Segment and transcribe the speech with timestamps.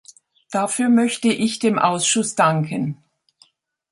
[0.49, 3.03] Dafür möchte ich dem Ausschuss danken.